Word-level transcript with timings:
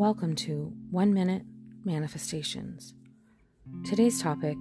Welcome 0.00 0.34
to 0.36 0.72
One 0.90 1.12
Minute 1.12 1.42
Manifestations. 1.84 2.94
Today's 3.84 4.22
topic 4.22 4.56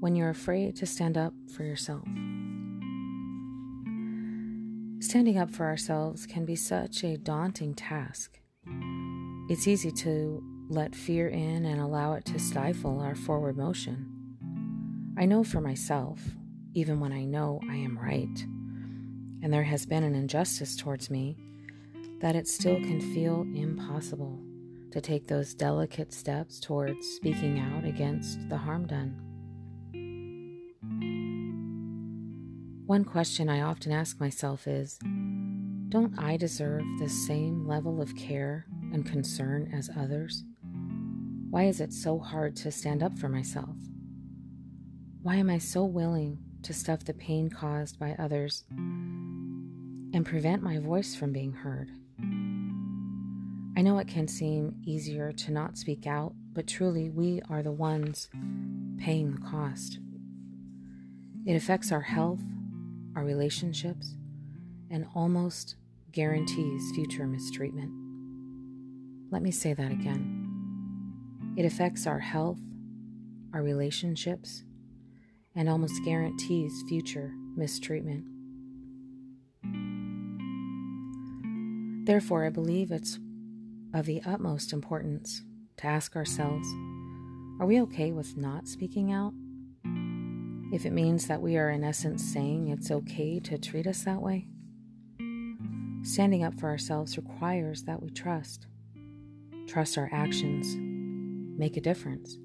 when 0.00 0.16
you're 0.16 0.30
afraid 0.30 0.74
to 0.76 0.86
stand 0.86 1.18
up 1.18 1.34
for 1.54 1.64
yourself. 1.64 2.04
Standing 5.00 5.36
up 5.36 5.50
for 5.50 5.66
ourselves 5.66 6.24
can 6.24 6.46
be 6.46 6.56
such 6.56 7.04
a 7.04 7.18
daunting 7.18 7.74
task. 7.74 8.40
It's 9.50 9.68
easy 9.68 9.90
to 9.90 10.42
let 10.70 10.94
fear 10.94 11.28
in 11.28 11.66
and 11.66 11.78
allow 11.78 12.14
it 12.14 12.24
to 12.24 12.38
stifle 12.38 13.00
our 13.00 13.14
forward 13.14 13.58
motion. 13.58 15.14
I 15.18 15.26
know 15.26 15.44
for 15.44 15.60
myself, 15.60 16.22
even 16.72 17.00
when 17.00 17.12
I 17.12 17.24
know 17.24 17.60
I 17.68 17.76
am 17.76 17.98
right, 17.98 18.46
and 19.42 19.52
there 19.52 19.64
has 19.64 19.84
been 19.84 20.04
an 20.04 20.14
injustice 20.14 20.74
towards 20.74 21.10
me 21.10 21.36
that 22.20 22.34
it 22.34 22.48
still 22.48 22.76
can 22.76 23.00
feel 23.00 23.42
impossible 23.54 24.40
to 24.90 25.00
take 25.00 25.26
those 25.26 25.54
delicate 25.54 26.12
steps 26.12 26.58
towards 26.58 27.06
speaking 27.06 27.60
out 27.60 27.84
against 27.84 28.48
the 28.48 28.56
harm 28.56 28.86
done. 28.86 29.20
One 32.86 33.04
question 33.04 33.48
I 33.48 33.60
often 33.60 33.92
ask 33.92 34.18
myself 34.18 34.66
is 34.66 34.98
Don't 35.90 36.18
I 36.18 36.36
deserve 36.36 36.84
the 36.98 37.08
same 37.08 37.68
level 37.68 38.00
of 38.00 38.16
care 38.16 38.64
and 38.92 39.04
concern 39.04 39.70
as 39.74 39.90
others? 39.96 40.42
Why 41.50 41.64
is 41.64 41.80
it 41.80 41.92
so 41.92 42.18
hard 42.18 42.56
to 42.56 42.72
stand 42.72 43.02
up 43.02 43.16
for 43.18 43.28
myself? 43.28 43.76
Why 45.22 45.36
am 45.36 45.50
I 45.50 45.58
so 45.58 45.84
willing 45.84 46.38
to 46.62 46.72
stuff 46.72 47.04
the 47.04 47.14
pain 47.14 47.50
caused 47.50 47.98
by 47.98 48.16
others 48.18 48.64
and 48.70 50.24
prevent 50.24 50.62
my 50.62 50.78
voice 50.78 51.14
from 51.14 51.32
being 51.32 51.52
heard? 51.52 51.90
I 53.78 53.82
know 53.82 53.98
it 53.98 54.08
can 54.08 54.26
seem 54.26 54.74
easier 54.82 55.30
to 55.30 55.52
not 55.52 55.78
speak 55.78 56.04
out, 56.04 56.32
but 56.52 56.66
truly 56.66 57.10
we 57.10 57.40
are 57.48 57.62
the 57.62 57.70
ones 57.70 58.28
paying 58.98 59.30
the 59.30 59.40
cost. 59.40 60.00
It 61.46 61.54
affects 61.54 61.92
our 61.92 62.00
health, 62.00 62.40
our 63.14 63.22
relationships, 63.22 64.16
and 64.90 65.06
almost 65.14 65.76
guarantees 66.10 66.90
future 66.92 67.28
mistreatment. 67.28 67.92
Let 69.30 69.42
me 69.42 69.52
say 69.52 69.74
that 69.74 69.92
again. 69.92 71.54
It 71.56 71.64
affects 71.64 72.04
our 72.04 72.18
health, 72.18 72.58
our 73.54 73.62
relationships, 73.62 74.64
and 75.54 75.68
almost 75.68 76.04
guarantees 76.04 76.82
future 76.88 77.30
mistreatment. 77.54 78.24
Therefore, 82.06 82.44
I 82.44 82.50
believe 82.50 82.90
it's 82.90 83.20
of 83.94 84.06
the 84.06 84.22
utmost 84.24 84.72
importance 84.72 85.42
to 85.78 85.86
ask 85.86 86.16
ourselves 86.16 86.68
are 87.60 87.66
we 87.66 87.80
okay 87.82 88.12
with 88.12 88.36
not 88.36 88.68
speaking 88.68 89.12
out? 89.12 89.32
If 90.72 90.86
it 90.86 90.92
means 90.92 91.26
that 91.26 91.42
we 91.42 91.56
are, 91.56 91.70
in 91.70 91.82
essence, 91.82 92.22
saying 92.22 92.68
it's 92.68 92.90
okay 92.90 93.40
to 93.40 93.58
treat 93.58 93.86
us 93.86 94.04
that 94.04 94.22
way, 94.22 94.46
standing 96.02 96.44
up 96.44 96.54
for 96.60 96.68
ourselves 96.68 97.16
requires 97.16 97.82
that 97.84 98.00
we 98.00 98.10
trust. 98.10 98.66
Trust 99.66 99.98
our 99.98 100.08
actions 100.12 100.76
make 101.58 101.76
a 101.76 101.80
difference. 101.80 102.38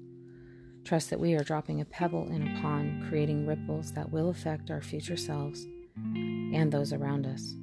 Trust 0.84 1.10
that 1.10 1.20
we 1.20 1.34
are 1.34 1.44
dropping 1.44 1.80
a 1.80 1.84
pebble 1.84 2.28
in 2.30 2.48
a 2.48 2.60
pond, 2.60 3.08
creating 3.08 3.46
ripples 3.46 3.92
that 3.92 4.10
will 4.10 4.30
affect 4.30 4.70
our 4.70 4.82
future 4.82 5.16
selves 5.16 5.64
and 6.04 6.72
those 6.72 6.92
around 6.92 7.26
us. 7.26 7.54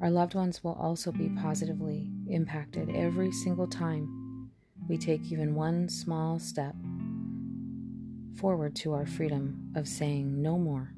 Our 0.00 0.10
loved 0.10 0.34
ones 0.34 0.64
will 0.64 0.78
also 0.80 1.12
be 1.12 1.28
positively 1.28 2.10
impacted 2.28 2.88
every 2.94 3.32
single 3.32 3.66
time 3.66 4.50
we 4.88 4.96
take 4.96 5.30
even 5.30 5.54
one 5.54 5.88
small 5.88 6.38
step 6.38 6.74
forward 8.36 8.74
to 8.74 8.94
our 8.94 9.06
freedom 9.06 9.70
of 9.76 9.86
saying 9.86 10.40
no 10.40 10.56
more. 10.56 10.94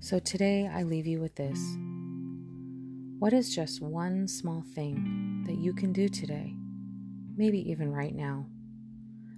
So 0.00 0.18
today 0.18 0.66
I 0.66 0.82
leave 0.82 1.06
you 1.06 1.20
with 1.20 1.34
this. 1.34 1.60
What 3.18 3.34
is 3.34 3.54
just 3.54 3.82
one 3.82 4.26
small 4.26 4.64
thing 4.74 5.44
that 5.46 5.58
you 5.58 5.74
can 5.74 5.92
do 5.92 6.08
today, 6.08 6.54
maybe 7.36 7.70
even 7.70 7.92
right 7.92 8.14
now, 8.14 8.46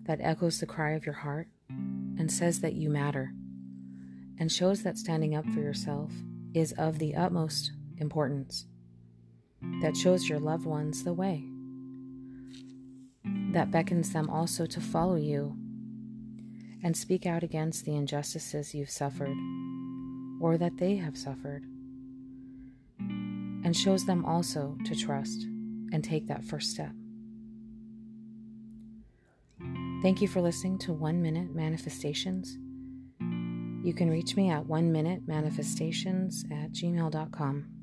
that 0.05 0.21
echoes 0.23 0.61
the 0.61 0.67
cry 0.67 0.93
of 0.93 1.05
your 1.05 1.17
heart 1.17 1.49
and 1.69 2.31
says 2.31 2.61
that 2.61 2.75
you 2.75 2.89
matter 2.89 3.33
and 4.39 4.51
shows 4.51 4.85
that 4.85 4.97
standing 4.97 5.35
up 5.35 5.45
for 5.47 5.61
yourself 5.61 6.13
is 6.57 6.73
of 6.73 6.99
the 6.99 7.15
utmost 7.15 7.73
importance, 7.99 8.65
that 9.83 9.97
shows 9.97 10.29
your 10.29 10.39
loved 10.39 10.65
ones 10.65 11.05
the 11.05 11.13
way, 11.13 11.45
that 13.53 13.71
beckons 13.71 14.13
them 14.13 14.31
also 14.31 14.65
to 14.65 14.81
follow 14.81 15.17
you 15.17 15.55
and 16.83 16.97
speak 16.97 17.27
out 17.27 17.43
against 17.43 17.85
the 17.85 17.95
injustices 17.95 18.75
you've 18.75 18.91
suffered 18.91 19.37
or 20.41 20.57
that 20.57 20.79
they 20.79 20.97
have 20.97 21.19
suffered, 21.19 21.65
and 22.99 23.77
shows 23.77 24.07
them 24.07 24.25
also 24.25 24.79
to 24.87 24.95
trust 24.95 25.43
and 25.93 26.03
take 26.03 26.27
that 26.27 26.45
first 26.45 26.71
step. 26.71 26.93
Thank 30.03 30.23
you 30.23 30.29
for 30.29 30.41
listening 30.41 30.79
to 30.81 30.93
One 30.93 31.21
Minute 31.21 31.55
Manifestations. 31.55 32.57
You 33.87 33.95
can 33.95 34.11
reach 34.11 34.35
me 34.35 34.51
at 34.51 34.67
one 34.67 34.91
minute 34.91 35.29
manifestations 35.29 36.45
at 36.51 36.73
gmail.com. 36.73 37.76